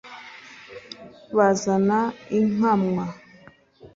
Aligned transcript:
bazana 1.37 1.99
inkamwa. 2.37 3.05